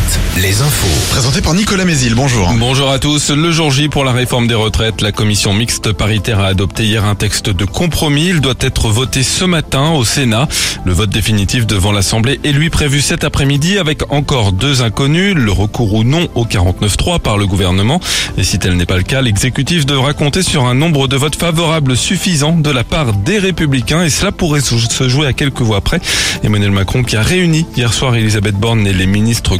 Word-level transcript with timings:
retraites, 0.00 0.20
les 0.36 0.62
infos. 0.62 1.10
Présenté 1.10 1.40
par 1.40 1.54
Nicolas 1.54 1.84
Mézil, 1.84 2.14
bonjour. 2.14 2.52
Bonjour 2.58 2.90
à 2.90 2.98
tous. 2.98 3.30
Le 3.30 3.50
jour 3.52 3.70
J 3.70 3.88
pour 3.88 4.04
la 4.04 4.12
réforme 4.12 4.46
des 4.46 4.54
retraites, 4.54 5.00
la 5.00 5.12
commission 5.12 5.52
mixte 5.52 5.92
paritaire 5.92 6.40
a 6.40 6.46
adopté 6.46 6.84
hier 6.84 7.04
un 7.04 7.14
texte 7.14 7.50
de 7.50 7.64
compromis. 7.64 8.28
Il 8.28 8.40
doit 8.40 8.54
être 8.60 8.88
voté 8.88 9.22
ce 9.22 9.44
matin 9.44 9.90
au 9.90 10.04
Sénat. 10.04 10.48
Le 10.84 10.92
vote 10.92 11.10
définitif 11.10 11.66
devant 11.66 11.92
l'Assemblée 11.92 12.40
est 12.44 12.52
lui 12.52 12.70
prévu 12.70 13.00
cet 13.00 13.24
après-midi 13.24 13.78
avec 13.78 14.10
encore 14.12 14.52
deux 14.52 14.82
inconnus, 14.82 15.34
le 15.34 15.52
recours 15.52 15.94
ou 15.94 16.04
non 16.04 16.28
au 16.34 16.44
49.3 16.44 17.20
par 17.20 17.36
le 17.36 17.46
gouvernement. 17.46 18.00
Et 18.38 18.44
si 18.44 18.58
tel 18.58 18.76
n'est 18.76 18.86
pas 18.86 18.96
le 18.96 19.02
cas, 19.02 19.22
l'exécutif 19.22 19.86
devra 19.86 20.14
compter 20.14 20.42
sur 20.42 20.66
un 20.66 20.74
nombre 20.74 21.08
de 21.08 21.16
votes 21.16 21.36
favorables 21.36 21.96
suffisant 21.96 22.52
de 22.52 22.70
la 22.70 22.84
part 22.84 23.12
des 23.12 23.38
républicains 23.38 24.04
et 24.04 24.10
cela 24.10 24.32
pourrait 24.32 24.60
se 24.60 25.08
jouer 25.08 25.26
à 25.26 25.32
quelques 25.32 25.62
voix 25.62 25.80
près. 25.80 26.00
Emmanuel 26.42 26.70
Macron 26.70 27.02
qui 27.02 27.16
a 27.16 27.22
réuni 27.22 27.66
hier 27.76 27.92
soir 27.92 28.14
Elisabeth 28.14 28.54
Borne 28.54 28.86
et 28.86 28.92
les 28.92 29.06
ministres 29.06 29.56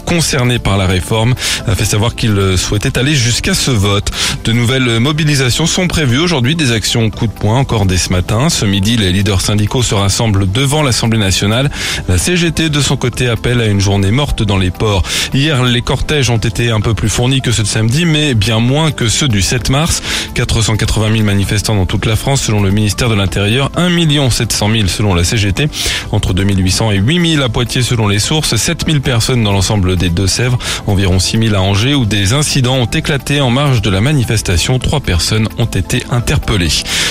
par 0.63 0.79
la 0.79 0.87
réforme 0.87 1.35
a 1.67 1.75
fait 1.75 1.85
savoir 1.85 2.15
qu'il 2.15 2.57
souhaitait 2.57 2.97
aller 2.99 3.15
jusqu'à 3.15 3.53
ce 3.53 3.73
vote. 3.73 4.11
De 4.45 4.53
nouvelles 4.53 5.01
mobilisations 5.01 5.67
sont 5.67 5.89
prévues 5.89 6.21
aujourd'hui, 6.21 6.55
des 6.55 6.71
actions 6.71 7.11
coup 7.11 7.27
de 7.27 7.33
poing 7.33 7.59
encore 7.59 7.85
dès 7.85 7.97
ce 7.97 8.13
matin. 8.13 8.49
Ce 8.49 8.65
midi, 8.65 8.97
les 8.97 9.11
leaders 9.11 9.41
syndicaux 9.41 9.83
se 9.83 9.95
rassemblent 9.95 10.51
devant 10.51 10.83
l'Assemblée 10.83 11.19
nationale. 11.19 11.69
La 12.09 12.17
CGT, 12.17 12.69
de 12.69 12.81
son 12.81 12.97
côté, 12.97 13.29
appelle 13.29 13.61
à 13.61 13.67
une 13.67 13.81
journée 13.81 14.13
morte 14.13 14.45
dans 14.45 14.57
les 14.57 14.71
ports. 14.71 15.03
Hier, 15.35 15.65
les 15.65 15.83
cortèges 15.83 16.31
ont 16.31 16.39
été 16.39 16.71
un 16.71 16.81
peu 16.81 16.95
plus 16.95 17.09
fournis 17.09 17.41
que 17.41 17.51
ceux 17.51 17.65
de 17.65 17.69
samedi, 17.69 18.05
mais 18.05 18.35
bien 18.35 18.61
moins 18.61 18.93
que 18.93 19.09
ceux 19.09 19.29
du 19.29 19.43
7 19.43 19.69
mars. 19.69 20.01
480 20.35 21.13
000 21.13 21.25
manifestants 21.25 21.75
dans 21.75 21.87
toute 21.87 22.07
la 22.07 22.15
France, 22.15 22.43
selon 22.43 22.63
le 22.63 22.71
ministère 22.71 23.09
de 23.09 23.17
l'Intérieur. 23.17 23.73
1 23.77 24.31
700 24.31 24.71
000 24.71 24.87
selon 24.87 25.15
la 25.15 25.25
CGT. 25.25 25.69
Entre 26.13 26.35
2800 26.35 26.93
et 26.93 26.99
8000 26.99 27.43
à 27.43 27.49
Poitiers 27.49 27.83
selon 27.83 28.07
les 28.07 28.21
sources. 28.21 28.55
7000 28.55 29.01
personnes 29.01 29.43
dans 29.43 29.53
l'ensemble 29.53 29.97
des 29.97 30.09
Deux-Sèvres, 30.21 30.59
environ 30.87 31.19
6000 31.19 31.55
à 31.55 31.63
Angers 31.63 31.95
où 31.95 32.05
des 32.05 32.35
incidents 32.35 32.77
ont 32.77 32.85
éclaté 32.85 33.41
en 33.41 33.49
marge 33.49 33.81
de 33.81 33.89
la 33.89 34.03
manifestation. 34.03 34.79
Trois 34.79 35.01
personnes 35.01 35.49
ont 35.59 35.65
été 35.65 36.05
interpellées. 36.11 36.69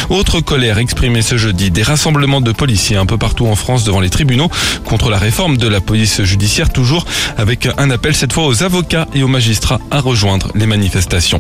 Autre 0.10 0.40
colère 0.40 0.78
exprimée 0.78 1.22
ce 1.22 1.38
jeudi, 1.38 1.72
des 1.72 1.84
rassemblements 1.84 2.42
de 2.42 2.52
policiers 2.52 2.98
un 2.98 3.06
peu 3.06 3.18
partout 3.18 3.48
en 3.48 3.56
France 3.56 3.84
devant 3.84 4.00
les 4.00 4.10
tribunaux 4.10 4.50
contre 4.86 5.10
la 5.10 5.18
réforme 5.18 5.58
de 5.58 5.68
la 5.68 5.82
police 5.82 6.24
judiciaire, 6.24 6.70
toujours 6.70 7.06
avec 7.38 7.68
un 7.78 7.90
appel 7.92 8.16
cette 8.16 8.34
fois 8.34 8.48
aux 8.48 8.64
avocats 8.64 9.08
et 9.14 9.24
aux 9.24 9.28
magistrats 9.28 9.80
à 9.92 10.00
rejoindre 10.00 10.52
les 10.56 10.66
manifestations. 10.66 11.40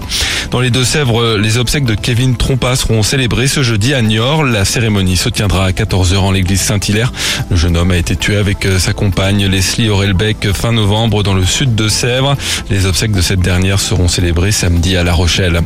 Dans 0.51 0.59
les 0.59 0.69
Deux-Sèvres, 0.69 1.37
les 1.37 1.57
obsèques 1.57 1.85
de 1.85 1.95
Kevin 1.95 2.35
Trompa 2.35 2.75
seront 2.75 3.03
célébrées 3.03 3.47
ce 3.47 3.63
jeudi 3.63 3.93
à 3.93 4.01
Niort. 4.01 4.43
La 4.43 4.65
cérémonie 4.65 5.17
se 5.17 5.29
tiendra 5.29 5.65
à 5.65 5.71
14h 5.71 6.17
en 6.17 6.31
l'église 6.31 6.61
Saint-Hilaire. 6.61 7.11
Le 7.49 7.55
jeune 7.55 7.77
homme 7.77 7.91
a 7.91 7.97
été 7.97 8.15
tué 8.15 8.37
avec 8.37 8.67
sa 8.79 8.93
compagne 8.93 9.47
Leslie 9.47 9.89
Aurelbeck 9.89 10.51
fin 10.53 10.71
novembre 10.71 11.23
dans 11.23 11.33
le 11.33 11.45
sud 11.45 11.75
de 11.75 11.87
Sèvres. 11.87 12.35
Les 12.69 12.85
obsèques 12.85 13.11
de 13.11 13.21
cette 13.21 13.41
dernière 13.41 13.79
seront 13.79 14.07
célébrées 14.07 14.51
samedi 14.51 14.97
à 14.97 15.03
La 15.03 15.13
Rochelle. 15.13 15.61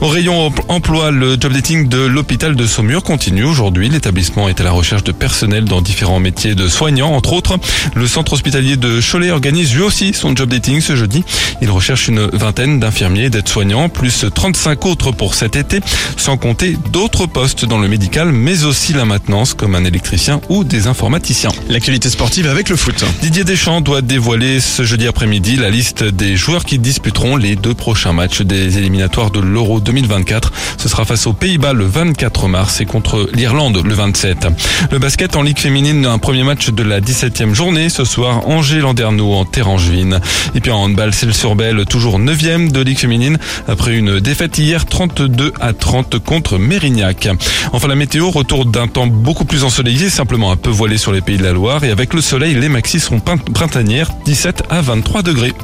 Au 0.00 0.08
rayon 0.08 0.52
emploi, 0.68 1.10
le 1.10 1.36
dating 1.36 1.88
de 1.88 1.98
l'hôpital 2.14 2.54
de 2.54 2.64
Saumur 2.64 3.02
continue 3.02 3.42
aujourd'hui. 3.42 3.88
L'établissement 3.88 4.48
est 4.48 4.60
à 4.60 4.64
la 4.64 4.70
recherche 4.70 5.02
de 5.02 5.10
personnel 5.10 5.64
dans 5.64 5.82
différents 5.82 6.20
métiers 6.20 6.54
de 6.54 6.68
soignants, 6.68 7.12
entre 7.12 7.32
autres. 7.32 7.58
Le 7.96 8.06
centre 8.06 8.34
hospitalier 8.34 8.76
de 8.76 9.00
Cholet 9.00 9.32
organise 9.32 9.74
lui 9.74 9.82
aussi 9.82 10.14
son 10.14 10.34
job 10.34 10.48
dating 10.48 10.80
ce 10.80 10.94
jeudi. 10.94 11.24
Il 11.60 11.70
recherche 11.70 12.06
une 12.06 12.26
vingtaine 12.32 12.78
d'infirmiers 12.78 13.24
et 13.24 13.30
d'aides-soignants, 13.30 13.88
plus 13.88 14.26
35 14.32 14.86
autres 14.86 15.10
pour 15.10 15.34
cet 15.34 15.56
été, 15.56 15.80
sans 16.16 16.36
compter 16.36 16.76
d'autres 16.92 17.26
postes 17.26 17.64
dans 17.64 17.78
le 17.78 17.88
médical, 17.88 18.30
mais 18.30 18.64
aussi 18.64 18.92
la 18.92 19.04
maintenance, 19.04 19.52
comme 19.52 19.74
un 19.74 19.84
électricien 19.84 20.40
ou 20.48 20.62
des 20.62 20.86
informaticiens. 20.86 21.50
L'actualité 21.68 22.10
sportive 22.10 22.46
avec 22.46 22.68
le 22.68 22.76
foot. 22.76 23.04
Didier 23.22 23.42
Deschamps 23.42 23.80
doit 23.80 24.02
dévoiler 24.02 24.60
ce 24.60 24.84
jeudi 24.84 25.08
après-midi 25.08 25.56
la 25.56 25.70
liste 25.70 26.04
des 26.04 26.36
joueurs 26.36 26.64
qui 26.64 26.78
disputeront 26.78 27.36
les 27.36 27.56
deux 27.56 27.74
prochains 27.74 28.12
matchs 28.12 28.42
des 28.42 28.78
éliminatoires 28.78 29.32
de 29.32 29.40
l'Euro 29.40 29.80
2024. 29.80 30.52
Ce 30.78 30.88
sera 30.88 31.04
face 31.04 31.26
aux 31.26 31.32
Pays-Bas 31.32 31.72
le 31.72 31.84
24 32.04 32.48
mars 32.48 32.82
et 32.82 32.84
contre 32.84 33.30
l'Irlande 33.32 33.80
le 33.82 33.94
27. 33.94 34.48
Le 34.90 34.98
basket 34.98 35.36
en 35.36 35.42
Ligue 35.42 35.58
féminine, 35.58 36.04
un 36.04 36.18
premier 36.18 36.42
match 36.42 36.68
de 36.68 36.82
la 36.82 37.00
17e 37.00 37.54
journée 37.54 37.88
ce 37.88 38.04
soir, 38.04 38.46
Angers-Landerneau 38.46 39.32
en 39.32 39.46
Terrangevine. 39.46 40.20
Et 40.54 40.60
puis 40.60 40.70
en 40.70 40.82
handball, 40.82 41.14
celle 41.14 41.32
sur 41.32 41.56
Belle, 41.56 41.86
toujours 41.86 42.20
9e 42.20 42.70
de 42.70 42.80
Ligue 42.82 42.98
féminine 42.98 43.38
après 43.68 43.96
une 43.96 44.20
défaite 44.20 44.58
hier 44.58 44.84
32 44.84 45.54
à 45.58 45.72
30 45.72 46.18
contre 46.18 46.58
Mérignac. 46.58 47.26
Enfin 47.72 47.88
la 47.88 47.94
météo, 47.94 48.28
retour 48.28 48.66
d'un 48.66 48.86
temps 48.86 49.06
beaucoup 49.06 49.46
plus 49.46 49.64
ensoleillé, 49.64 50.10
simplement 50.10 50.52
un 50.52 50.56
peu 50.56 50.68
voilé 50.68 50.98
sur 50.98 51.10
les 51.10 51.22
pays 51.22 51.38
de 51.38 51.44
la 51.44 51.52
Loire 51.52 51.84
et 51.84 51.90
avec 51.90 52.12
le 52.12 52.20
soleil, 52.20 52.54
les 52.54 52.68
maxis 52.68 53.00
seront 53.00 53.20
printanières 53.20 54.10
17 54.26 54.64
à 54.68 54.82
23 54.82 55.22
degrés. 55.22 55.54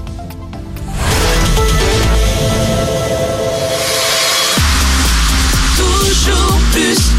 plus 6.80 7.12